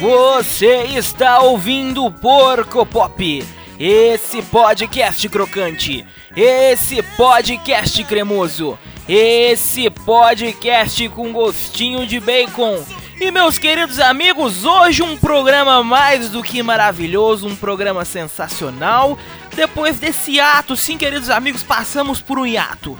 Você 0.00 0.84
está 0.96 1.40
ouvindo 1.40 2.10
Porco 2.10 2.86
Pop, 2.86 3.44
esse 3.78 4.40
podcast 4.42 5.28
crocante, 5.28 6.06
esse 6.34 7.02
podcast 7.02 8.02
cremoso, 8.04 8.78
esse 9.06 9.90
podcast 9.90 11.08
com 11.10 11.30
gostinho 11.30 12.06
de 12.06 12.20
bacon. 12.20 12.82
E 13.20 13.32
meus 13.32 13.58
queridos 13.58 13.98
amigos, 13.98 14.64
hoje 14.64 15.02
um 15.02 15.16
programa 15.16 15.82
mais 15.82 16.30
do 16.30 16.40
que 16.40 16.62
maravilhoso, 16.62 17.48
um 17.48 17.56
programa 17.56 18.04
sensacional. 18.04 19.18
Depois 19.58 19.98
desse 19.98 20.38
ato, 20.38 20.76
sim, 20.76 20.96
queridos 20.96 21.28
amigos, 21.30 21.64
passamos 21.64 22.20
por 22.20 22.38
um 22.38 22.46
hiato 22.46 22.96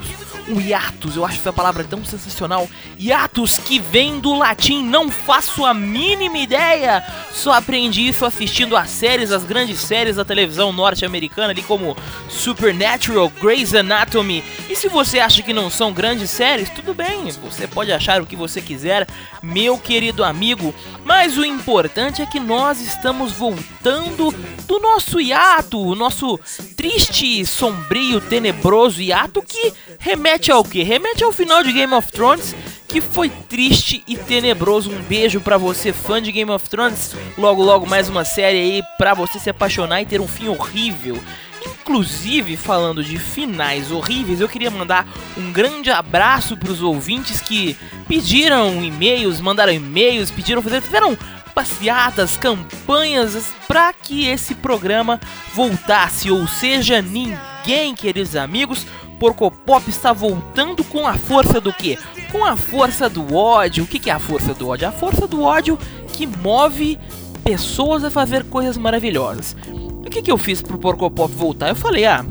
um 0.48 0.60
hiatus, 0.60 1.16
eu 1.16 1.24
acho 1.24 1.38
essa 1.38 1.52
palavra 1.52 1.84
tão 1.84 2.04
sensacional. 2.04 2.68
Hiatus 2.98 3.58
que 3.58 3.78
vem 3.78 4.18
do 4.18 4.34
latim, 4.34 4.82
não 4.84 5.10
faço 5.10 5.64
a 5.64 5.74
mínima 5.74 6.38
ideia. 6.38 7.04
Só 7.30 7.52
aprendi 7.52 8.06
isso 8.06 8.24
assistindo 8.24 8.76
as 8.76 8.90
séries, 8.90 9.32
as 9.32 9.44
grandes 9.44 9.80
séries 9.80 10.16
da 10.16 10.24
televisão 10.24 10.72
norte-americana, 10.72 11.50
ali 11.50 11.62
como 11.62 11.96
Supernatural, 12.28 13.28
Grey's 13.40 13.74
Anatomy. 13.74 14.42
E 14.68 14.76
se 14.76 14.88
você 14.88 15.18
acha 15.18 15.42
que 15.42 15.52
não 15.52 15.70
são 15.70 15.92
grandes 15.92 16.30
séries, 16.30 16.70
tudo 16.70 16.94
bem, 16.94 17.24
você 17.30 17.66
pode 17.66 17.92
achar 17.92 18.20
o 18.20 18.26
que 18.26 18.36
você 18.36 18.60
quiser, 18.60 19.06
meu 19.42 19.78
querido 19.78 20.24
amigo. 20.24 20.74
Mas 21.04 21.36
o 21.36 21.44
importante 21.44 22.22
é 22.22 22.26
que 22.26 22.40
nós 22.40 22.80
estamos 22.80 23.32
voltando 23.32 24.34
do 24.66 24.78
nosso 24.78 25.20
hiato, 25.20 25.80
o 25.80 25.94
nosso 25.94 26.38
triste, 26.76 27.44
sombrio, 27.44 28.20
tenebroso 28.20 29.00
hiato 29.00 29.42
que 29.42 29.72
remete 29.98 30.37
remete 30.38 30.52
ao 30.52 30.64
que? 30.64 30.82
Remete 30.82 31.24
ao 31.24 31.32
final 31.32 31.64
de 31.64 31.72
Game 31.72 31.92
of 31.92 32.12
Thrones, 32.12 32.54
que 32.86 33.00
foi 33.00 33.28
triste 33.28 34.04
e 34.06 34.16
tenebroso. 34.16 34.90
Um 34.90 35.02
beijo 35.02 35.40
para 35.40 35.58
você, 35.58 35.92
fã 35.92 36.22
de 36.22 36.30
Game 36.30 36.50
of 36.50 36.68
Thrones. 36.68 37.14
Logo, 37.36 37.62
logo, 37.62 37.86
mais 37.86 38.08
uma 38.08 38.24
série 38.24 38.58
aí 38.58 38.82
pra 38.96 39.14
você 39.14 39.38
se 39.40 39.50
apaixonar 39.50 40.00
e 40.00 40.06
ter 40.06 40.20
um 40.20 40.28
fim 40.28 40.48
horrível. 40.48 41.18
Inclusive, 41.66 42.56
falando 42.56 43.02
de 43.02 43.18
finais 43.18 43.90
horríveis, 43.90 44.40
eu 44.40 44.48
queria 44.48 44.70
mandar 44.70 45.08
um 45.36 45.50
grande 45.50 45.90
abraço 45.90 46.56
para 46.56 46.70
os 46.70 46.82
ouvintes 46.82 47.40
que 47.40 47.76
pediram 48.06 48.82
e-mails, 48.84 49.40
mandaram 49.40 49.72
e-mails, 49.72 50.30
pediram 50.30 50.62
fazer, 50.62 50.80
fizeram 50.80 51.18
passeatas, 51.52 52.36
campanhas 52.36 53.52
para 53.66 53.92
que 53.92 54.28
esse 54.28 54.54
programa 54.54 55.18
voltasse, 55.52 56.30
ou 56.30 56.46
seja, 56.46 57.02
ninguém, 57.02 57.94
queridos 57.96 58.36
amigos, 58.36 58.86
Porcopop 59.18 59.88
está 59.88 60.12
voltando 60.12 60.84
com 60.84 61.06
a 61.06 61.14
força 61.14 61.60
do 61.60 61.72
que? 61.72 61.98
Com 62.30 62.44
a 62.44 62.56
força 62.56 63.08
do 63.08 63.34
ódio. 63.34 63.84
O 63.84 63.86
que 63.86 64.08
é 64.08 64.12
a 64.12 64.18
força 64.18 64.54
do 64.54 64.68
ódio? 64.68 64.88
A 64.88 64.92
força 64.92 65.26
do 65.26 65.42
ódio 65.42 65.78
que 66.12 66.26
move 66.26 66.98
pessoas 67.44 68.04
a 68.04 68.10
fazer 68.10 68.44
coisas 68.44 68.76
maravilhosas. 68.76 69.56
O 69.68 70.10
que, 70.10 70.22
que 70.22 70.30
eu 70.30 70.38
fiz 70.38 70.62
pro 70.62 70.78
Porcopop 70.78 71.32
voltar? 71.34 71.68
Eu 71.68 71.74
falei, 71.74 72.04
ah, 72.04 72.24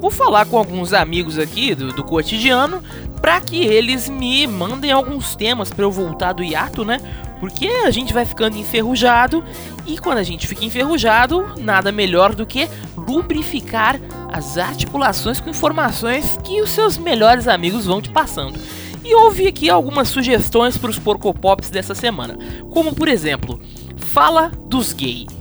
vou 0.00 0.10
falar 0.10 0.46
com 0.46 0.58
alguns 0.58 0.92
amigos 0.92 1.38
aqui 1.38 1.74
do, 1.74 1.92
do 1.92 2.04
cotidiano 2.04 2.82
para 3.20 3.40
que 3.40 3.64
eles 3.64 4.08
me 4.08 4.46
mandem 4.46 4.92
alguns 4.92 5.34
temas 5.34 5.70
para 5.70 5.84
eu 5.84 5.90
voltar 5.90 6.32
do 6.32 6.44
hiato, 6.44 6.84
né? 6.84 6.98
Porque 7.40 7.66
a 7.66 7.90
gente 7.90 8.12
vai 8.12 8.24
ficando 8.24 8.56
enferrujado 8.56 9.44
e 9.86 9.98
quando 9.98 10.18
a 10.18 10.22
gente 10.22 10.46
fica 10.46 10.64
enferrujado, 10.64 11.46
nada 11.58 11.92
melhor 11.92 12.34
do 12.34 12.46
que 12.46 12.68
lubrificar 12.96 14.00
as 14.32 14.58
articulações 14.58 15.40
com 15.40 15.50
informações 15.50 16.38
que 16.42 16.60
os 16.60 16.70
seus 16.70 16.96
melhores 16.96 17.46
amigos 17.46 17.86
vão 17.86 18.00
te 18.00 18.10
passando. 18.10 18.58
E 19.04 19.14
houve 19.14 19.46
aqui 19.46 19.70
algumas 19.70 20.08
sugestões 20.08 20.76
para 20.76 20.90
os 20.90 20.98
porcopops 20.98 21.70
dessa 21.70 21.94
semana, 21.94 22.36
como 22.70 22.94
por 22.94 23.06
exemplo, 23.06 23.60
fala 23.96 24.50
dos 24.66 24.92
gays. 24.92 25.35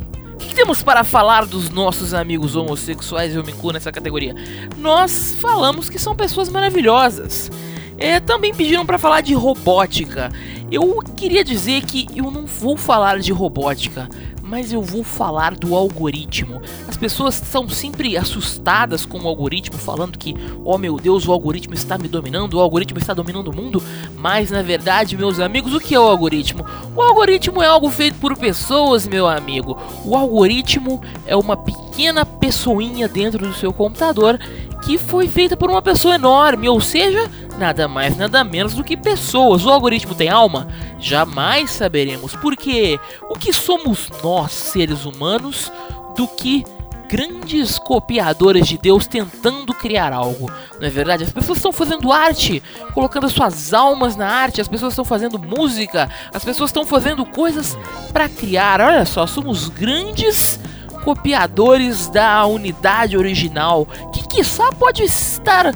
O 0.46 0.48
que 0.48 0.54
temos 0.54 0.84
para 0.84 1.04
falar 1.04 1.44
dos 1.48 1.72
nossos 1.72 2.14
amigos 2.14 2.56
homossexuais? 2.56 3.36
Eu 3.36 3.44
me 3.44 3.52
nessa 3.74 3.92
categoria. 3.92 4.36
Nós 4.78 5.36
falamos 5.40 5.90
que 5.90 5.98
são 5.98 6.16
pessoas 6.16 6.50
maravilhosas. 6.50 7.50
É, 7.98 8.20
também 8.20 8.54
pediram 8.54 8.86
para 8.86 9.00
falar 9.00 9.22
de 9.22 9.34
robótica. 9.34 10.32
Eu 10.72 11.02
queria 11.18 11.44
dizer 11.44 11.82
que 11.82 12.06
eu 12.16 12.30
não 12.30 12.46
vou 12.46 12.78
falar 12.78 13.20
de 13.20 13.32
robótica, 13.32 14.08
mas 14.46 14.72
eu 14.72 14.82
vou 14.82 15.04
falar 15.04 15.56
do 15.56 15.76
algoritmo. 15.76 16.62
As 16.88 16.96
pessoas 16.96 17.34
são 17.34 17.68
sempre 17.68 18.16
assustadas 18.16 19.06
com 19.06 19.20
o 19.20 19.28
algoritmo, 19.28 19.78
falando 19.78 20.20
que, 20.20 20.36
oh 20.64 20.78
meu 20.78 20.98
Deus, 20.98 21.28
o 21.28 21.32
algoritmo 21.32 21.74
está 21.74 21.98
me 21.98 22.08
dominando, 22.08 22.54
o 22.54 22.60
algoritmo 22.60 23.00
está 23.00 23.14
dominando 23.14 23.48
o 23.48 23.56
mundo. 23.56 23.82
Mas 24.16 24.52
na 24.52 24.62
verdade, 24.62 25.18
meus 25.18 25.40
amigos, 25.40 25.74
o 25.74 25.80
que 25.80 25.96
é 25.96 26.00
o 26.00 26.04
algoritmo? 26.04 26.64
O 26.96 27.02
algoritmo 27.02 27.62
é 27.62 27.68
algo 27.68 27.90
feito 27.90 28.20
por 28.20 28.38
pessoas, 28.38 29.08
meu 29.08 29.28
amigo. 29.28 29.78
O 30.06 30.16
algoritmo 30.16 31.02
é 31.26 31.36
uma 31.36 31.58
pequena 31.58 32.24
pessoinha 32.24 33.08
dentro 33.08 33.48
do 33.48 33.54
seu 33.54 33.74
computador 33.74 34.40
que 34.86 35.00
foi 35.00 35.28
feita 35.28 35.58
por 35.58 35.72
uma 35.72 35.82
pessoa 35.82 36.14
enorme, 36.14 36.70
ou 36.70 36.80
seja, 36.80 37.28
nada 37.58 37.88
mais 37.88 38.16
nada 38.18 38.44
menos 38.44 38.74
do 38.74 38.84
que 38.84 38.98
pessoas. 38.98 39.66
O 39.66 39.70
algoritmo 39.70 40.16
tem 40.16 40.30
alma? 40.30 40.68
Jamais 41.00 41.72
saberemos, 41.72 42.36
porque 42.36 43.00
o 43.30 43.36
que 43.36 43.54
somos 43.54 44.10
nós, 44.24 44.52
seres 44.52 45.06
humanos, 45.06 45.72
do 46.16 46.28
que 46.28 46.64
grandes 47.08 47.78
copiadores 47.78 48.68
de 48.68 48.78
Deus 48.78 49.08
tentando 49.08 49.74
criar 49.74 50.12
algo. 50.12 50.52
Não 50.80 50.88
é 50.88 50.90
verdade? 50.90 51.24
As 51.24 51.32
pessoas 51.32 51.58
estão 51.58 51.72
fazendo 51.72 52.12
arte, 52.12 52.62
colocando 52.94 53.30
suas 53.30 53.74
almas 53.74 54.16
na 54.16 54.28
arte, 54.28 54.62
as 54.62 54.68
pessoas 54.68 54.94
estão 54.94 55.06
fazendo 55.06 55.40
música, 55.40 56.10
as 56.34 56.44
pessoas 56.44 56.70
estão 56.70 56.86
fazendo 56.86 57.26
coisas 57.26 57.78
para 58.12 58.28
criar. 58.28 58.82
Olha 58.82 59.06
só, 59.06 59.28
somos 59.28 59.70
grandes 59.70 60.60
copiadores 61.04 62.08
da 62.08 62.46
unidade 62.48 63.16
original, 63.16 63.88
que 64.12 64.28
quiçá 64.28 64.72
pode 64.72 65.04
estar 65.04 65.72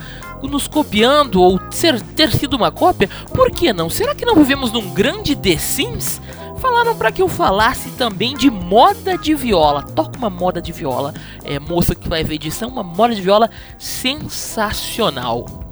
nos 0.48 0.68
copiando 0.68 1.42
ou 1.42 1.60
ser, 1.72 2.02
ter 2.02 2.32
sido 2.32 2.56
uma 2.56 2.72
cópia, 2.72 3.10
por 3.34 3.52
que 3.52 3.74
não? 3.74 3.90
Será 3.90 4.16
que 4.16 4.26
não 4.26 4.36
vivemos 4.36 4.72
num 4.72 4.94
grande 4.94 5.36
The 5.36 5.58
Sims? 5.58 6.22
Falaram 6.60 6.96
para 6.96 7.12
que 7.12 7.22
eu 7.22 7.30
falasse 7.30 7.90
também 7.92 8.36
de 8.36 8.50
moda 8.50 9.18
de 9.18 9.34
viola. 9.34 9.82
Toca 9.84 10.18
uma 10.18 10.30
moda 10.30 10.62
de 10.62 10.72
viola, 10.72 11.14
é, 11.44 11.58
moça 11.58 11.96
que 11.96 12.10
vai 12.10 12.24
ver 12.24 12.36
edição, 12.36 12.70
uma 12.70 12.84
moda 12.84 13.16
de 13.16 13.22
viola 13.22 13.50
sensacional. 13.78 15.69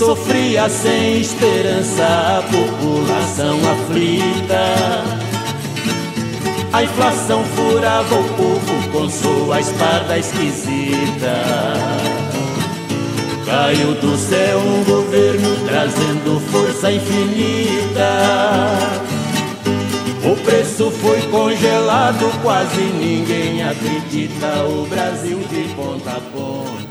Sofria 0.00 0.66
sem 0.70 1.20
esperança 1.20 2.02
a 2.38 2.42
população 2.44 3.58
aflita. 3.70 5.04
A 6.72 6.82
inflação 6.82 7.44
furava 7.44 8.14
o 8.14 8.24
povo 8.30 8.90
com 8.92 9.10
sua 9.10 9.60
espada 9.60 10.16
esquisita. 10.16 11.44
Caiu 13.44 13.94
do 13.96 14.16
céu 14.16 14.58
um 14.60 14.84
governo 14.84 15.66
trazendo 15.66 16.40
força 16.50 16.90
infinita. 16.90 18.08
O 20.24 20.34
preço 20.46 20.90
foi 20.92 21.20
congelado, 21.30 22.24
quase 22.40 22.80
ninguém 22.80 23.62
acredita. 23.62 24.64
O 24.64 24.86
Brasil 24.86 25.40
de 25.50 25.74
ponta 25.74 26.12
a 26.12 26.20
ponta. 26.32 26.89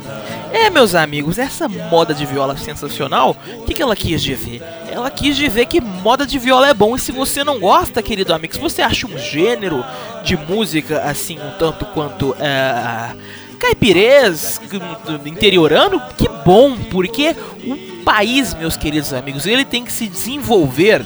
É, 0.52 0.70
meus 0.70 0.96
amigos, 0.96 1.38
essa 1.38 1.68
moda 1.68 2.14
de 2.14 2.26
viola 2.26 2.58
sensacional, 2.58 3.36
o 3.58 3.64
que, 3.66 3.74
que 3.74 3.82
ela 3.82 3.96
quis 3.96 4.22
dizer? 4.22 4.62
Ela 4.92 5.12
quis 5.12 5.36
dizer 5.36 5.66
que 5.68 5.80
moda 5.80 6.26
de 6.26 6.40
viola 6.40 6.68
é 6.68 6.74
bom 6.74 6.96
e 6.96 7.00
se 7.00 7.12
você 7.12 7.44
não 7.44 7.60
gosta, 7.60 8.02
querido 8.02 8.34
amigo, 8.34 8.54
se 8.54 8.60
você 8.60 8.82
acha 8.82 9.06
um 9.08 9.18
gênero 9.18 9.84
de 10.24 10.36
música 10.36 11.02
assim 11.02 11.38
um 11.38 11.52
tanto 11.58 11.86
quanto 11.86 12.36
é, 12.40 13.16
caipirês, 13.60 14.60
interiorano, 15.26 16.02
que 16.18 16.28
bom, 16.44 16.76
porque 16.90 17.36
o 17.64 18.04
país, 18.04 18.54
meus 18.56 18.76
queridos 18.76 19.14
amigos, 19.14 19.46
ele 19.46 19.66
tem 19.66 19.84
que 19.84 19.92
se 19.92 20.08
desenvolver 20.08 21.06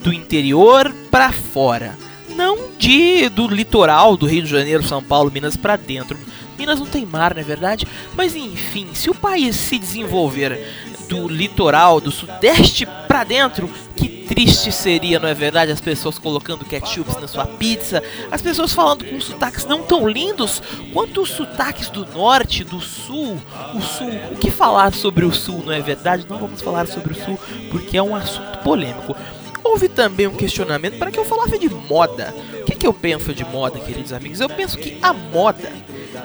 do 0.00 0.12
interior 0.12 0.92
para 1.10 1.30
fora, 1.32 1.96
não 2.36 2.70
de 2.78 3.28
do 3.28 3.46
litoral 3.46 4.16
do 4.16 4.26
Rio 4.26 4.42
de 4.42 4.50
Janeiro, 4.50 4.82
São 4.82 5.02
Paulo, 5.02 5.30
Minas 5.30 5.56
para 5.56 5.76
dentro. 5.76 6.18
Minas 6.58 6.78
não 6.78 6.86
tem 6.86 7.04
mar, 7.04 7.34
não 7.34 7.40
é 7.40 7.44
verdade? 7.44 7.86
Mas 8.14 8.34
enfim, 8.34 8.88
se 8.94 9.10
o 9.10 9.14
país 9.14 9.56
se 9.56 9.78
desenvolver 9.78 10.60
do 11.08 11.28
litoral, 11.28 12.00
do 12.00 12.10
sudeste 12.10 12.86
para 13.06 13.24
dentro, 13.24 13.70
que 13.94 14.08
triste 14.08 14.72
seria, 14.72 15.18
não 15.18 15.28
é 15.28 15.34
verdade? 15.34 15.72
As 15.72 15.80
pessoas 15.80 16.18
colocando 16.18 16.64
ketchup 16.64 17.20
na 17.20 17.28
sua 17.28 17.46
pizza, 17.46 18.02
as 18.30 18.42
pessoas 18.42 18.72
falando 18.72 19.04
com 19.04 19.20
sotaques 19.20 19.64
não 19.64 19.82
tão 19.82 20.08
lindos 20.08 20.62
quanto 20.92 21.22
os 21.22 21.30
sotaques 21.30 21.88
do 21.88 22.04
norte, 22.06 22.64
do 22.64 22.80
sul. 22.80 23.40
O 23.74 23.80
sul, 23.80 24.10
o 24.32 24.36
que 24.36 24.50
falar 24.50 24.92
sobre 24.92 25.24
o 25.24 25.32
sul, 25.32 25.62
não 25.64 25.72
é 25.72 25.80
verdade? 25.80 26.26
Não 26.28 26.38
vamos 26.38 26.60
falar 26.60 26.86
sobre 26.86 27.12
o 27.12 27.24
sul 27.24 27.38
porque 27.70 27.96
é 27.96 28.02
um 28.02 28.14
assunto 28.14 28.58
polêmico. 28.58 29.16
houve 29.62 29.88
também 29.88 30.26
um 30.26 30.34
questionamento 30.34 30.98
para 30.98 31.10
que 31.10 31.18
eu 31.18 31.24
falasse 31.24 31.58
de 31.58 31.68
moda. 31.68 32.34
O 32.60 32.64
que, 32.64 32.74
que 32.74 32.86
eu 32.86 32.92
penso 32.92 33.32
de 33.32 33.44
moda, 33.44 33.78
queridos 33.78 34.12
amigos? 34.12 34.40
Eu 34.40 34.48
penso 34.48 34.76
que 34.76 34.98
a 35.00 35.12
moda, 35.12 35.72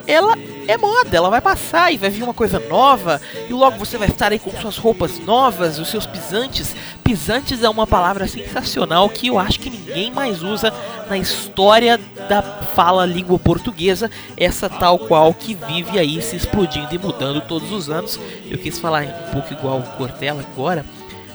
ela 0.06 0.36
é 0.66 0.76
moda, 0.76 1.16
ela 1.16 1.30
vai 1.30 1.40
passar 1.40 1.92
e 1.92 1.96
vai 1.96 2.10
vir 2.10 2.22
uma 2.22 2.34
coisa 2.34 2.58
nova, 2.58 3.20
e 3.48 3.52
logo 3.52 3.78
você 3.78 3.98
vai 3.98 4.08
estar 4.08 4.32
aí 4.32 4.38
com 4.38 4.50
suas 4.52 4.76
roupas 4.76 5.18
novas, 5.18 5.78
os 5.78 5.88
seus 5.88 6.06
pisantes. 6.06 6.74
Pisantes 7.02 7.62
é 7.62 7.68
uma 7.68 7.86
palavra 7.86 8.26
sensacional 8.26 9.08
que 9.08 9.26
eu 9.26 9.38
acho 9.38 9.58
que 9.58 9.70
ninguém 9.70 10.10
mais 10.10 10.42
usa 10.42 10.72
na 11.08 11.18
história 11.18 11.98
da 12.28 12.42
fala 12.42 13.04
língua 13.04 13.38
portuguesa, 13.38 14.10
essa 14.36 14.68
tal 14.68 14.98
qual 14.98 15.34
que 15.34 15.54
vive 15.54 15.98
aí 15.98 16.22
se 16.22 16.36
explodindo 16.36 16.94
e 16.94 16.98
mudando 16.98 17.40
todos 17.40 17.70
os 17.72 17.90
anos. 17.90 18.18
Eu 18.48 18.58
quis 18.58 18.78
falar 18.78 19.04
um 19.04 19.32
pouco 19.32 19.52
igual 19.52 19.80
o 19.80 19.96
Cortella 19.96 20.44
agora. 20.52 20.84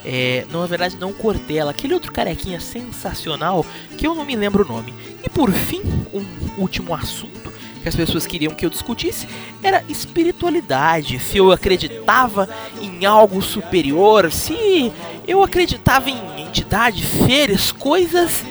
É, 0.05 0.45
não, 0.49 0.61
na 0.61 0.67
verdade, 0.67 0.95
não 0.95 1.11
Cortella, 1.11 1.71
aquele 1.71 1.93
outro 1.93 2.13
carequinha 2.13 2.61
sensacional 2.61 3.65
que 3.97 4.07
eu 4.07 4.15
não 4.15 4.23
me 4.23 4.37
lembro 4.37 4.63
o 4.63 4.67
nome. 4.67 4.93
E 5.21 5.29
por 5.29 5.51
fim, 5.51 5.81
um 6.13 6.25
último 6.57 6.95
assunto 6.95 7.56
que 7.87 7.89
as 7.89 7.95
pessoas 7.95 8.27
queriam 8.27 8.53
que 8.53 8.65
eu 8.65 8.69
discutisse 8.69 9.27
era 9.63 9.83
espiritualidade. 9.87 11.19
Se 11.19 11.37
eu 11.37 11.51
acreditava 11.51 12.49
em 12.81 13.05
algo 13.05 13.41
superior, 13.41 14.31
se 14.31 14.91
eu 15.25 15.41
acreditava 15.41 16.09
em 16.09 16.41
entidades, 16.41 17.07
seres, 17.07 17.71
coisas 17.71 18.43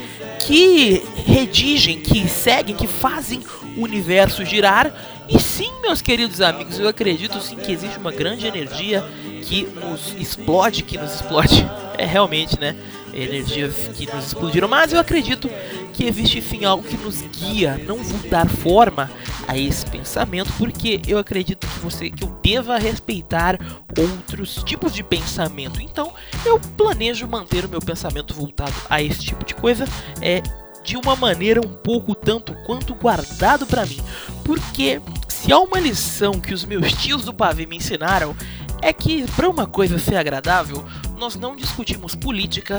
que 0.47 1.03
redigem, 1.27 2.01
que 2.01 2.27
seguem, 2.29 2.75
que 2.75 2.87
fazem 2.87 3.43
o 3.77 3.83
universo 3.83 4.45
girar. 4.45 4.93
E 5.29 5.39
sim, 5.39 5.71
meus 5.83 6.01
queridos 6.01 6.41
amigos, 6.41 6.79
eu 6.79 6.89
acredito 6.89 7.41
sim 7.41 7.57
que 7.57 7.73
existe 7.73 7.99
uma 7.99 8.13
grande 8.13 8.47
energia 8.47 9.05
que 9.43 9.67
nos 9.67 10.15
explode, 10.19 10.83
que 10.83 10.97
nos 10.97 11.15
explode. 11.15 11.67
É 11.99 12.05
realmente, 12.05 12.59
né? 12.61 12.77
Energias 13.13 13.89
que 13.95 14.07
nos 14.13 14.27
explodiram, 14.27 14.69
mas 14.69 14.93
eu 14.93 15.01
acredito 15.01 15.49
que 15.93 16.05
existe 16.05 16.43
sim 16.43 16.65
algo 16.67 16.87
que 16.87 16.97
nos 16.99 17.23
guia, 17.23 17.81
não 17.87 17.97
vou 17.97 18.29
dar 18.29 18.47
forma 18.47 19.11
a 19.49 19.57
esse 19.57 19.87
pensamento, 19.87 20.53
porque 20.59 21.01
eu 21.09 21.19
acredito 21.19 21.67
que 21.67 21.79
você 21.79 22.11
que 22.11 22.23
eu 22.23 22.39
deva 22.43 22.79
respeitar 22.79 23.59
outros 23.99 24.63
tipos 24.65 24.93
de 24.93 25.03
pensamento. 25.03 25.81
Então, 25.81 26.13
eu 26.45 26.61
planejo 26.77 27.27
manter 27.27 27.65
o 27.65 27.69
meu 27.69 27.81
pensamento 27.81 28.35
voltado 28.35 28.75
a 28.91 29.01
esse 29.01 29.21
tipo 29.21 29.45
de 29.45 29.55
coisa, 29.55 29.87
é 30.21 30.43
de 30.85 30.97
uma 30.97 31.17
maneira 31.17 31.61
um 31.61 31.73
pouco 31.73 32.15
tanto 32.15 32.55
quanto 32.67 32.95
guardado 32.95 33.67
para 33.67 33.87
mim, 33.87 34.01
porque 34.45 35.01
se 35.29 35.51
há 35.51 35.59
uma 35.59 35.81
lição 35.81 36.33
que 36.33 36.53
os 36.53 36.65
meus 36.65 36.93
tios 36.93 37.25
do 37.25 37.33
pavê 37.33 37.67
me 37.67 37.77
ensinaram 37.77 38.37
é 38.83 38.93
que 38.93 39.27
para 39.33 39.49
uma 39.49 39.67
coisa 39.67 39.99
ser 39.99 40.17
agradável, 40.17 40.85
nós 41.17 41.35
não 41.35 41.57
discutimos 41.57 42.15
política, 42.15 42.79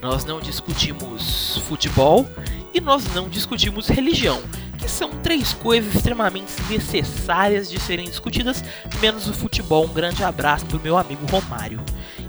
nós 0.00 0.24
não 0.24 0.40
discutimos 0.40 1.58
futebol 1.66 2.28
e 2.72 2.80
nós 2.80 3.04
não 3.14 3.28
discutimos 3.28 3.88
religião, 3.88 4.40
que 4.78 4.88
são 4.88 5.10
três 5.22 5.52
coisas 5.54 5.94
extremamente 5.94 6.52
necessárias 6.68 7.68
de 7.68 7.80
serem 7.80 8.06
discutidas, 8.06 8.62
menos 9.00 9.28
o 9.28 9.34
futebol. 9.34 9.84
Um 9.84 9.92
grande 9.92 10.22
abraço 10.22 10.66
pro 10.66 10.80
meu 10.80 10.96
amigo 10.96 11.26
Romário. 11.26 11.82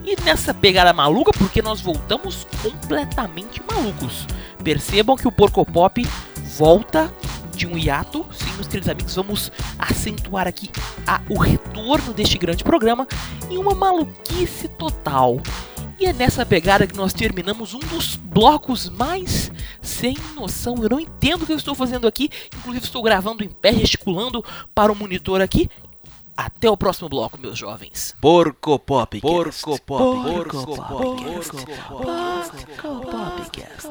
E 0.04 0.20
nessa 0.22 0.54
pegada 0.54 0.94
maluca, 0.94 1.32
porque 1.34 1.62
nós 1.62 1.82
voltamos 1.82 2.48
completamente 2.64 3.62
malucos. 3.70 4.26
Percebam 4.64 5.16
que 5.16 5.28
o 5.28 5.32
Porco 5.32 5.66
Pop 5.66 6.08
volta 6.58 7.14
de 7.60 7.68
um 7.68 7.78
hiato. 7.78 8.26
Sim, 8.32 8.52
meus 8.54 8.68
queridos 8.68 8.88
amigos, 8.88 9.16
vamos 9.16 9.52
acentuar 9.78 10.48
aqui 10.48 10.70
a, 11.06 11.22
o 11.30 11.38
retorno 11.38 12.14
deste 12.14 12.38
grande 12.38 12.64
programa 12.64 13.06
em 13.50 13.58
uma 13.58 13.76
maluquice 13.76 14.70
total. 14.70 15.42
E 16.00 16.06
é 16.06 16.14
nessa 16.14 16.46
pegada 16.46 16.88
que 16.88 16.96
nós 16.96 17.12
terminamos 17.12 17.74
um 17.74 17.80
dos 17.80 18.16
blocos 18.16 18.90
mais 18.90 19.52
sem 19.82 20.16
noção. 20.34 20.76
Eu 20.82 20.88
não 20.90 21.00
entendo 21.02 21.44
o 21.44 21.46
que 21.46 21.52
eu 21.52 21.58
estou 21.58 21.76
fazendo 21.76 22.08
aqui. 22.08 22.30
Inclusive, 22.58 22.86
estou 22.86 23.04
gravando 23.04 23.44
em 23.44 23.50
pé, 23.50 23.74
gesticulando 23.74 24.42
para 24.74 24.94
o 24.94 24.96
monitor 24.96 25.42
aqui. 25.42 25.70
Até 26.38 26.70
o 26.70 26.78
próximo 26.78 27.10
bloco, 27.10 27.38
meus 27.38 27.58
jovens. 27.58 28.16
Porco 28.22 28.80
Pop. 28.80 29.20
Porco 29.20 29.78
Pop. 29.82 30.24
Porco 30.24 30.66
Pop. 30.66 30.88
Porco 30.88 31.66
Pop. 31.66 32.02
Porco 32.82 33.12
Popcast. 33.12 33.90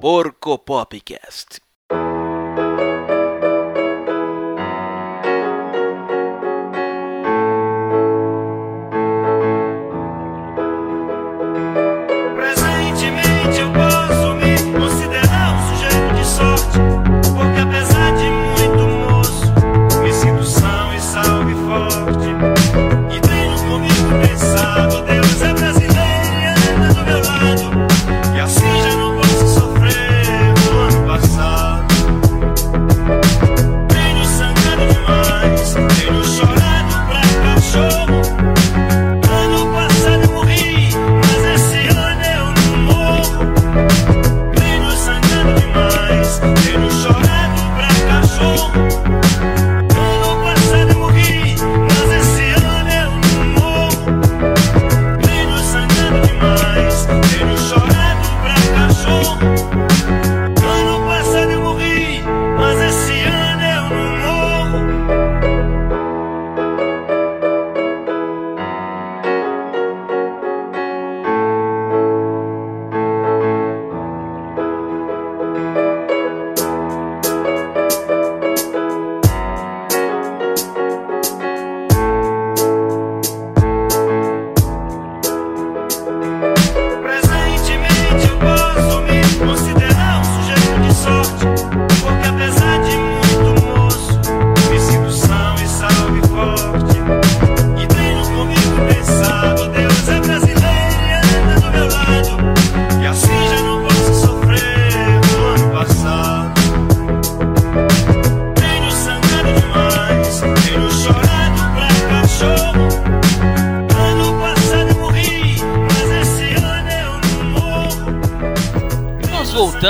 Porco 0.00 0.58
Popcast. 0.58 1.69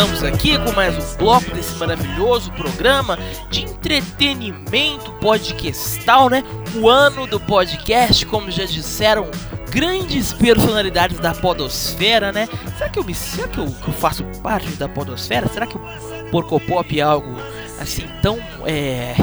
Voltamos 0.01 0.23
aqui 0.23 0.59
com 0.59 0.73
mais 0.73 0.97
um 0.97 1.17
bloco 1.19 1.51
desse 1.51 1.75
maravilhoso 1.77 2.51
programa 2.53 3.19
de 3.51 3.65
entretenimento 3.65 5.13
podcastal, 5.21 6.31
né? 6.31 6.43
O 6.77 6.89
ano 6.89 7.27
do 7.27 7.39
podcast, 7.39 8.25
como 8.25 8.51
já 8.51 8.65
disseram 8.65 9.31
grandes 9.71 10.33
personalidades 10.33 11.19
da 11.19 11.35
podosfera, 11.35 12.33
né? 12.33 12.49
Será 12.79 12.89
que 12.89 12.99
eu 12.99 13.05
me 13.05 13.15
será 13.15 13.47
que 13.47 13.59
eu, 13.59 13.67
que 13.67 13.89
eu 13.89 13.93
faço 13.93 14.25
parte 14.43 14.71
da 14.71 14.89
podosfera? 14.89 15.47
Será 15.49 15.67
que 15.67 15.77
o 15.77 15.83
Porcopop 16.31 16.99
é 16.99 17.03
algo 17.03 17.37
assim 17.79 18.07
tão 18.23 18.39
é, 18.65 19.15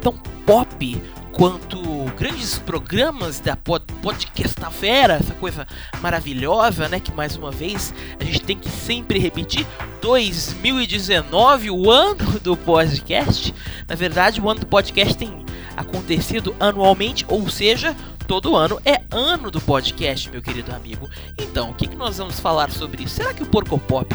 tão 0.00 0.12
pop 0.44 1.02
enquanto 1.36 1.78
grandes 2.16 2.58
programas 2.58 3.40
da 3.40 3.54
pod 3.54 3.84
Podcastafera, 4.00 5.14
essa 5.16 5.34
coisa 5.34 5.66
maravilhosa, 6.00 6.88
né? 6.88 6.98
Que 6.98 7.12
mais 7.12 7.36
uma 7.36 7.50
vez 7.50 7.92
a 8.18 8.24
gente 8.24 8.40
tem 8.40 8.56
que 8.56 8.70
sempre 8.70 9.18
repetir: 9.18 9.66
2019, 10.00 11.70
o 11.70 11.90
ano 11.90 12.40
do 12.40 12.56
podcast. 12.56 13.54
Na 13.86 13.94
verdade, 13.94 14.40
o 14.40 14.48
ano 14.48 14.60
do 14.60 14.66
podcast 14.66 15.14
tem 15.14 15.44
acontecido 15.76 16.56
anualmente, 16.58 17.26
ou 17.28 17.46
seja, 17.50 17.94
todo 18.26 18.56
ano 18.56 18.80
é 18.82 19.02
ano 19.10 19.50
do 19.50 19.60
podcast, 19.60 20.30
meu 20.30 20.40
querido 20.40 20.74
amigo. 20.74 21.06
Então, 21.38 21.68
o 21.68 21.74
que, 21.74 21.86
que 21.86 21.96
nós 21.96 22.16
vamos 22.16 22.40
falar 22.40 22.70
sobre 22.70 23.02
isso? 23.02 23.16
Será 23.16 23.34
que 23.34 23.42
o 23.42 23.46
Porco 23.46 23.78
Pop 23.78 24.08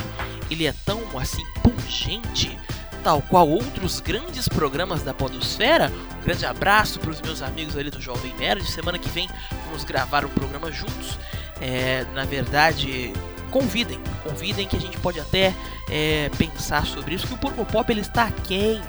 ele 0.50 0.66
é 0.66 0.74
tão 0.84 1.00
assim 1.20 1.46
pungente? 1.62 2.58
Tal 3.04 3.22
qual 3.24 3.48
outros 3.50 4.00
grandes 4.00 4.48
programas 4.48 5.04
da 5.04 5.14
Podosfera. 5.14 5.92
Um 6.20 6.24
grande 6.24 6.46
abraço 6.46 7.00
para 7.00 7.10
os 7.10 7.22
meus 7.22 7.42
amigos 7.42 7.76
ali 7.76 7.90
do 7.90 8.02
Jovem 8.02 8.34
Nerd. 8.36 8.64
Semana 8.70 9.00
que 9.00 9.10
vem 9.10 9.30
vamos 9.66 9.84
gravar 9.84 10.26
um 10.26 10.30
programa 10.30 10.72
juntos. 10.72 11.18
É, 11.60 12.06
na 12.14 12.26
verdade, 12.26 13.14
convidem, 13.50 14.00
convidem 14.24 14.68
que 14.68 14.76
a 14.76 14.80
gente 14.80 14.98
pode 14.98 15.20
até 15.20 15.54
é, 15.90 16.30
pensar 16.38 16.86
sobre 16.86 17.16
isso. 17.16 17.28
Que 17.28 17.34
o 17.34 17.38
Porco 17.38 17.66
Pop 17.66 17.92
ele 17.92 18.02
está 18.02 18.32
quem? 18.44 18.82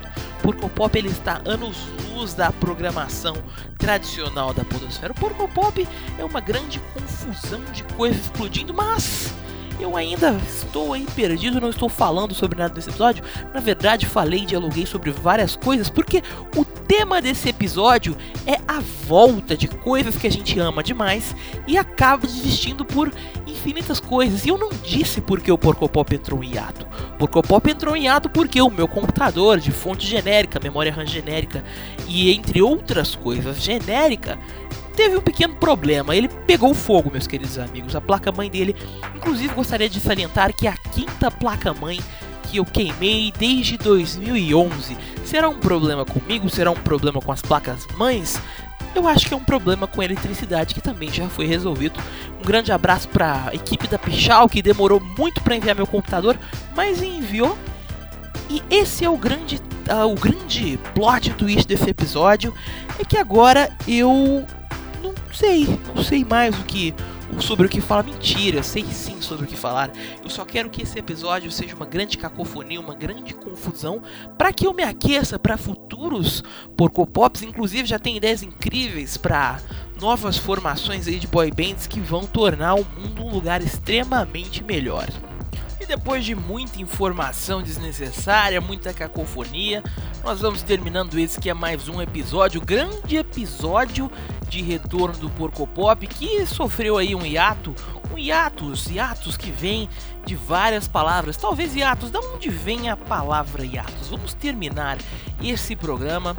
Porco 0.42 0.69
Pop 0.69 0.97
ele 0.99 1.09
está 1.09 1.40
anos 1.45 1.76
luz 2.12 2.35
da 2.35 2.50
programação 2.52 3.37
tradicional 3.78 4.52
da 4.52 4.64
Podosfera. 4.64 5.12
O 5.12 5.16
Porco 5.16 5.49
Pop 5.49 5.88
é 6.19 6.25
uma 6.25 6.40
grande 6.40 6.81
confusão 6.95 7.62
de 7.73 7.83
coisas 7.85 8.23
explodindo, 8.23 8.75
mas 8.75 9.33
eu 9.83 9.97
ainda 9.97 10.39
estou 10.49 10.93
aí 10.93 11.07
perdido, 11.15 11.61
não 11.61 11.71
estou 11.71 11.89
falando 11.89 12.35
sobre 12.35 12.59
nada 12.59 12.75
desse 12.75 12.89
episódio. 12.89 13.25
Na 13.53 13.61
verdade, 13.61 14.07
falei 14.07 14.41
e 14.41 14.47
dialoguei 14.47 14.87
sobre 14.87 15.11
várias 15.11 15.57
coisas, 15.57 15.91
porque 15.91 16.23
o 16.57 16.65
tema 16.65 17.21
desse 17.21 17.49
episódio 17.49 18.17
é 18.47 18.61
a 18.67 18.81
volta 19.07 19.57
de 19.57 19.69
coisas 19.69 20.17
que 20.17 20.27
a 20.27 20.31
gente 20.31 20.59
ama 20.59 20.83
demais 20.83 21.35
e 21.67 21.77
acaba 21.77 22.27
desistindo 22.27 22.85
por 22.85 23.12
infinitas 23.47 23.99
coisas. 23.99 24.45
E 24.45 24.49
eu 24.49 24.59
não 24.59 24.71
disse 24.83 25.21
porque 25.21 25.51
o 25.51 25.59
Porcopop 25.59 26.15
entrou 26.15 26.43
em 26.43 26.55
hiato. 26.55 26.87
Porcopop 27.19 27.71
entrou 27.71 27.97
em 27.97 28.05
hiato 28.05 28.31
porque 28.31 28.61
o 28.62 28.71
meu 28.71 28.87
computador 28.87 29.59
de 29.59 29.73
fonte 29.73 30.07
genérica, 30.07 30.61
memória 30.62 30.93
RAM 30.93 31.07
genérica 31.07 31.65
e 32.09 32.33
entre 32.33 32.62
outras 32.62 33.15
coisas 33.15 33.62
genérica 33.62 34.39
teve 34.93 35.17
um 35.17 35.21
pequeno 35.21 35.55
problema. 35.55 36.15
Ele 36.15 36.29
pegou 36.29 36.75
fogo, 36.75 37.11
meus 37.11 37.27
queridos 37.27 37.59
amigos. 37.59 37.97
A 37.97 38.01
placa-mãe 38.01 38.51
dele, 38.51 38.77
inclusive, 39.15 39.55
gostaria 39.55 39.89
de 39.89 40.01
salientar 40.01 40.55
que 40.55 40.67
a 40.67 40.77
quinta 40.77 41.31
placa-mãe 41.31 41.99
que 42.51 42.59
eu 42.59 42.65
queimei 42.65 43.33
desde 43.39 43.79
2011. 43.79 44.97
Será 45.25 45.49
um 45.49 45.59
problema 45.59 46.05
comigo? 46.05 46.51
Será 46.51 46.71
um 46.71 46.75
problema 46.75 47.21
com 47.21 47.33
as 47.33 47.41
placas-mães? 47.41 48.41
Eu 48.95 49.09
acho 49.09 49.27
que 49.27 49.33
é 49.33 49.37
um 49.37 49.43
problema 49.43 49.87
com 49.87 50.03
a 50.03 50.05
eletricidade 50.05 50.75
que 50.75 50.81
também 50.81 51.11
já 51.11 51.27
foi 51.29 51.47
resolvido. 51.47 51.99
Um 52.39 52.45
grande 52.45 52.71
abraço 52.71 53.09
para 53.09 53.49
a 53.49 53.55
equipe 53.55 53.89
da 53.89 53.99
Pichal 53.99 54.49
que 54.49 54.61
demorou 54.61 55.01
muito 55.01 55.43
para 55.43 55.57
enviar 55.57 55.75
meu 55.75 55.87
computador, 55.87 56.39
mas 56.77 57.03
enviou. 57.03 57.57
E 58.51 58.63
esse 58.69 59.03
é 59.03 59.09
o 59.09 59.17
grande, 59.17 59.57
uh, 59.91 60.07
o 60.07 60.15
grande 60.15 60.79
plot 60.95 61.31
twist 61.31 61.67
desse 61.67 61.89
episódio 61.89 62.53
é 62.99 63.05
que 63.05 63.17
agora 63.17 63.75
eu 63.89 64.45
não 65.33 65.39
sei, 65.39 65.81
não 65.97 66.05
sei 66.05 66.25
mais 66.27 66.55
o 66.59 66.62
que 66.65 66.95
sobre 67.41 67.67
o 67.67 67.71
que 67.71 67.81
falar. 67.81 68.05
Mentira, 68.05 68.62
sei 68.62 68.85
sim 68.85 69.21
sobre 69.23 69.47
o 69.47 69.49
que 69.49 69.57
falar. 69.57 69.91
Eu 70.23 70.29
só 70.29 70.45
quero 70.45 70.69
que 70.69 70.83
esse 70.83 70.99
episódio 70.99 71.51
seja 71.51 71.75
uma 71.75 71.87
grande 71.87 72.19
cacofonia, 72.19 72.79
uma 72.79 72.95
grande 72.95 73.33
confusão, 73.33 74.03
para 74.37 74.53
que 74.53 74.67
eu 74.67 74.75
me 74.75 74.83
aqueça 74.83 75.39
para 75.39 75.57
futuros 75.57 76.45
porcopops. 76.77 77.43
Inclusive 77.43 77.89
já 77.89 77.99
tem 77.99 78.19
ideias 78.19 78.43
incríveis 78.43 79.17
para 79.17 79.59
novas 79.99 80.37
formações 80.37 81.09
aí 81.09 81.19
de 81.19 81.27
boy 81.27 81.51
bands 81.51 81.87
que 81.87 81.99
vão 81.99 82.27
tornar 82.27 82.75
o 82.75 82.85
mundo 82.85 83.25
um 83.25 83.31
lugar 83.31 83.62
extremamente 83.62 84.62
melhor. 84.62 85.09
E 85.83 85.87
depois 85.87 86.25
de 86.25 86.33
muita 86.33 86.81
informação 86.81 87.61
desnecessária, 87.61 88.61
muita 88.61 88.95
cacofonia, 88.95 89.83
nós 90.23 90.41
vamos 90.41 90.62
terminando 90.62 91.19
esse 91.19 91.41
que 91.41 91.51
é 91.51 91.55
mais 91.55 91.89
um 91.89 92.01
episódio, 92.01 92.61
grande 92.61 93.17
episódio 93.17 94.09
de 94.49 94.62
retorno 94.62 95.19
do 95.19 95.29
Porco 95.29 95.67
Pop, 95.67 96.07
que 96.07 96.47
sofreu 96.47 96.99
aí 96.99 97.17
um 97.17 97.27
hiato, 97.27 97.75
um 98.12 98.17
hiatus, 98.17 98.87
hiatus 98.87 99.37
que 99.37 99.51
vem 99.51 99.89
de 100.25 100.37
várias 100.37 100.87
palavras, 100.87 101.37
talvez 101.37 101.75
hiatus, 101.75 102.12
da 102.12 102.21
onde 102.21 102.49
vem 102.49 102.89
a 102.89 102.97
palavra 102.97 103.67
hiatus? 103.67 104.09
Vamos 104.09 104.35
terminar 104.35 104.99
esse 105.43 105.75
programa 105.75 106.37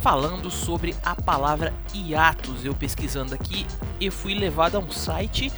falando 0.00 0.50
sobre 0.50 0.92
a 1.04 1.14
palavra 1.14 1.72
hiatus. 1.94 2.64
Eu 2.64 2.74
pesquisando 2.74 3.32
aqui, 3.32 3.64
eu 4.00 4.10
fui 4.10 4.34
levado 4.34 4.74
a 4.74 4.80
um 4.80 4.90
site 4.90 5.52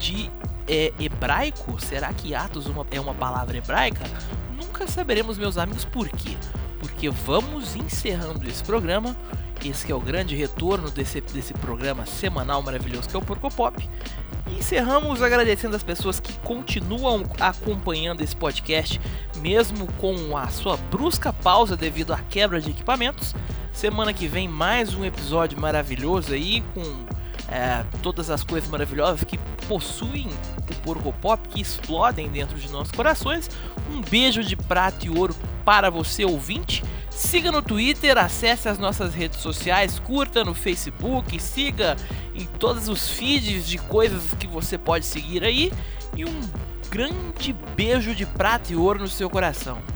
de 0.00 0.28
é 0.68 0.92
hebraico? 0.98 1.80
Será 1.80 2.12
que 2.12 2.34
Atos 2.34 2.66
uma, 2.66 2.86
é 2.90 3.00
uma 3.00 3.14
palavra 3.14 3.56
hebraica? 3.56 4.04
Nunca 4.56 4.86
saberemos, 4.86 5.38
meus 5.38 5.58
amigos, 5.58 5.84
por 5.84 6.08
quê. 6.08 6.36
Porque 6.78 7.08
vamos 7.08 7.76
encerrando 7.76 8.46
esse 8.48 8.62
programa. 8.62 9.16
Esse 9.64 9.90
é 9.90 9.94
o 9.94 10.00
grande 10.00 10.36
retorno 10.36 10.90
desse, 10.90 11.20
desse 11.20 11.52
programa 11.54 12.06
semanal 12.06 12.62
maravilhoso 12.62 13.08
que 13.08 13.16
é 13.16 13.18
o 13.18 13.22
Porco 13.22 13.50
Pop. 13.50 13.76
Encerramos 14.48 15.22
agradecendo 15.22 15.74
as 15.74 15.82
pessoas 15.82 16.20
que 16.20 16.32
continuam 16.40 17.24
acompanhando 17.40 18.20
esse 18.20 18.36
podcast, 18.36 19.00
mesmo 19.38 19.86
com 19.94 20.36
a 20.36 20.48
sua 20.48 20.76
brusca 20.76 21.32
pausa 21.32 21.76
devido 21.76 22.12
à 22.12 22.18
quebra 22.18 22.60
de 22.60 22.70
equipamentos. 22.70 23.34
Semana 23.72 24.12
que 24.12 24.28
vem 24.28 24.46
mais 24.46 24.94
um 24.94 25.04
episódio 25.04 25.60
maravilhoso 25.60 26.32
aí 26.32 26.62
com 26.72 26.82
é, 27.48 27.84
todas 28.02 28.30
as 28.30 28.42
coisas 28.42 28.68
maravilhosas 28.68 29.22
que 29.24 29.38
possuem 29.68 30.28
o 30.70 30.74
Porco 30.82 31.12
Pop, 31.12 31.48
que 31.48 31.60
explodem 31.60 32.28
dentro 32.28 32.58
de 32.58 32.68
nossos 32.70 32.92
corações. 32.92 33.50
Um 33.92 34.00
beijo 34.00 34.42
de 34.42 34.56
prata 34.56 35.06
e 35.06 35.10
ouro 35.10 35.34
para 35.64 35.90
você, 35.90 36.24
ouvinte. 36.24 36.82
Siga 37.10 37.50
no 37.50 37.62
Twitter, 37.62 38.18
acesse 38.18 38.68
as 38.68 38.78
nossas 38.78 39.14
redes 39.14 39.40
sociais, 39.40 39.98
curta 39.98 40.44
no 40.44 40.54
Facebook, 40.54 41.40
siga 41.40 41.96
em 42.34 42.44
todos 42.44 42.88
os 42.88 43.08
feeds 43.08 43.66
de 43.66 43.78
coisas 43.78 44.34
que 44.38 44.46
você 44.46 44.76
pode 44.76 45.06
seguir 45.06 45.42
aí. 45.42 45.72
E 46.14 46.24
um 46.24 46.40
grande 46.90 47.54
beijo 47.74 48.14
de 48.14 48.26
prata 48.26 48.72
e 48.72 48.76
ouro 48.76 49.00
no 49.00 49.08
seu 49.08 49.30
coração. 49.30 49.95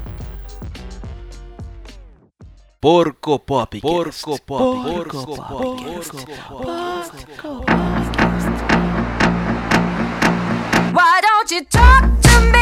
Porco 2.83 3.39
Pop. 3.39 3.79
Porco 3.83 4.39
Pop. 4.39 4.59
Porco 4.59 5.37
Pop. 5.37 5.49
Porco 5.51 6.25
Pop. 6.57 7.13
Why 10.95 11.21
don't 11.21 11.51
you 11.51 11.65
talk 11.67 12.05
to 12.23 12.41
me? 12.53 12.60